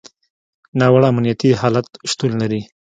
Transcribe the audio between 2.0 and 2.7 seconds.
شتون لري.